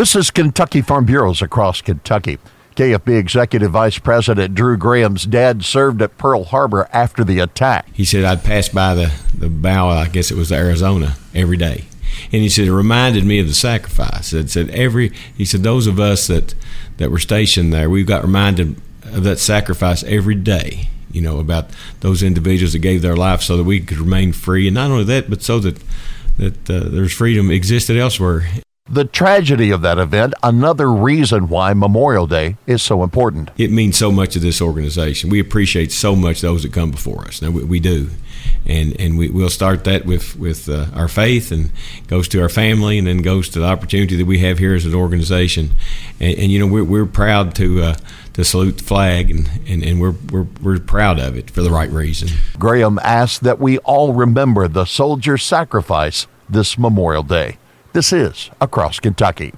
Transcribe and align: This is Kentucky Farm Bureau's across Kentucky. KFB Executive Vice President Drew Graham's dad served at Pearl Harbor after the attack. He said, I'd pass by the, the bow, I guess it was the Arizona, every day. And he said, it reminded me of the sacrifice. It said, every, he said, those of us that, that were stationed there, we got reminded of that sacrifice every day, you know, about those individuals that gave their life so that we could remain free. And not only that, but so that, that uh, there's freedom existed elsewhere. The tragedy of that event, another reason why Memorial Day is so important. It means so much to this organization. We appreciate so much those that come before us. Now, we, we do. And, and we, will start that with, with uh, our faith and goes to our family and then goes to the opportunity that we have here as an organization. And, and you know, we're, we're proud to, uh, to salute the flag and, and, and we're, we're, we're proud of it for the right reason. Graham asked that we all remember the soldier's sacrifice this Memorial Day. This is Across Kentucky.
This 0.00 0.16
is 0.16 0.30
Kentucky 0.30 0.80
Farm 0.80 1.04
Bureau's 1.04 1.42
across 1.42 1.82
Kentucky. 1.82 2.38
KFB 2.74 3.18
Executive 3.18 3.72
Vice 3.72 3.98
President 3.98 4.54
Drew 4.54 4.78
Graham's 4.78 5.26
dad 5.26 5.62
served 5.62 6.00
at 6.00 6.16
Pearl 6.16 6.44
Harbor 6.44 6.88
after 6.90 7.22
the 7.22 7.38
attack. 7.38 7.86
He 7.92 8.06
said, 8.06 8.24
I'd 8.24 8.42
pass 8.42 8.70
by 8.70 8.94
the, 8.94 9.12
the 9.36 9.50
bow, 9.50 9.88
I 9.90 10.08
guess 10.08 10.30
it 10.30 10.38
was 10.38 10.48
the 10.48 10.54
Arizona, 10.54 11.16
every 11.34 11.58
day. 11.58 11.84
And 12.32 12.40
he 12.40 12.48
said, 12.48 12.66
it 12.66 12.72
reminded 12.72 13.26
me 13.26 13.40
of 13.40 13.46
the 13.46 13.52
sacrifice. 13.52 14.32
It 14.32 14.48
said, 14.48 14.70
every, 14.70 15.12
he 15.36 15.44
said, 15.44 15.64
those 15.64 15.86
of 15.86 16.00
us 16.00 16.28
that, 16.28 16.54
that 16.96 17.10
were 17.10 17.18
stationed 17.18 17.70
there, 17.70 17.90
we 17.90 18.02
got 18.02 18.22
reminded 18.22 18.80
of 19.04 19.22
that 19.24 19.38
sacrifice 19.38 20.02
every 20.04 20.34
day, 20.34 20.88
you 21.12 21.20
know, 21.20 21.40
about 21.40 21.68
those 22.00 22.22
individuals 22.22 22.72
that 22.72 22.78
gave 22.78 23.02
their 23.02 23.16
life 23.16 23.42
so 23.42 23.58
that 23.58 23.64
we 23.64 23.80
could 23.80 23.98
remain 23.98 24.32
free. 24.32 24.66
And 24.66 24.74
not 24.76 24.90
only 24.90 25.04
that, 25.04 25.28
but 25.28 25.42
so 25.42 25.58
that, 25.58 25.78
that 26.38 26.70
uh, 26.70 26.88
there's 26.88 27.12
freedom 27.12 27.50
existed 27.50 27.98
elsewhere. 27.98 28.48
The 28.92 29.04
tragedy 29.04 29.70
of 29.70 29.82
that 29.82 29.98
event, 29.98 30.34
another 30.42 30.90
reason 30.92 31.48
why 31.48 31.72
Memorial 31.74 32.26
Day 32.26 32.56
is 32.66 32.82
so 32.82 33.04
important. 33.04 33.52
It 33.56 33.70
means 33.70 33.96
so 33.96 34.10
much 34.10 34.32
to 34.32 34.40
this 34.40 34.60
organization. 34.60 35.30
We 35.30 35.38
appreciate 35.38 35.92
so 35.92 36.16
much 36.16 36.40
those 36.40 36.64
that 36.64 36.72
come 36.72 36.90
before 36.90 37.22
us. 37.22 37.40
Now, 37.40 37.52
we, 37.52 37.62
we 37.62 37.78
do. 37.78 38.10
And, 38.66 39.00
and 39.00 39.16
we, 39.16 39.28
will 39.28 39.48
start 39.48 39.84
that 39.84 40.06
with, 40.06 40.34
with 40.36 40.68
uh, 40.68 40.86
our 40.92 41.06
faith 41.06 41.52
and 41.52 41.70
goes 42.08 42.26
to 42.28 42.42
our 42.42 42.48
family 42.48 42.98
and 42.98 43.06
then 43.06 43.18
goes 43.18 43.48
to 43.50 43.60
the 43.60 43.64
opportunity 43.64 44.16
that 44.16 44.26
we 44.26 44.40
have 44.40 44.58
here 44.58 44.74
as 44.74 44.84
an 44.84 44.94
organization. 44.94 45.70
And, 46.18 46.36
and 46.36 46.50
you 46.50 46.58
know, 46.58 46.66
we're, 46.66 46.82
we're 46.82 47.06
proud 47.06 47.54
to, 47.56 47.82
uh, 47.82 47.96
to 48.32 48.44
salute 48.44 48.78
the 48.78 48.84
flag 48.84 49.30
and, 49.30 49.48
and, 49.68 49.84
and 49.84 50.00
we're, 50.00 50.14
we're, 50.32 50.48
we're 50.60 50.80
proud 50.80 51.20
of 51.20 51.36
it 51.36 51.48
for 51.48 51.62
the 51.62 51.70
right 51.70 51.90
reason. 51.90 52.28
Graham 52.58 52.98
asked 53.04 53.44
that 53.44 53.60
we 53.60 53.78
all 53.78 54.14
remember 54.14 54.66
the 54.66 54.84
soldier's 54.84 55.44
sacrifice 55.44 56.26
this 56.48 56.76
Memorial 56.76 57.22
Day. 57.22 57.58
This 57.92 58.12
is 58.12 58.52
Across 58.60 59.00
Kentucky. 59.00 59.52